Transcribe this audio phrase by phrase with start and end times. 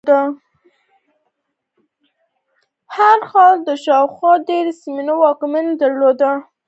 [2.95, 6.31] هر ښار شاوخوا ډېرو سیمو واکمني درلوده.